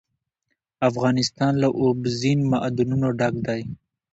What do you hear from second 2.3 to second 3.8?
معدنونه ډک دی.